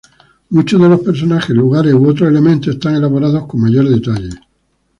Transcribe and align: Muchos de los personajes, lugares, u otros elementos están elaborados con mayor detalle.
Muchos 0.49 0.81
de 0.81 0.89
los 0.89 1.01
personajes, 1.01 1.55
lugares, 1.55 1.93
u 1.93 2.09
otros 2.09 2.27
elementos 2.27 2.73
están 2.73 2.95
elaborados 2.95 3.45
con 3.45 3.61
mayor 3.61 3.87
detalle. 3.87 4.31